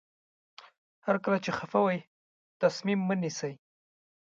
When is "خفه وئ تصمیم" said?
1.57-2.99